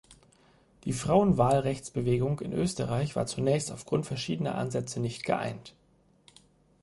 [0.85, 5.75] Die Frauenwahlrechtsbewegung in Österreich war zunächst aufgrund verschiedener Ansätze nicht geeint.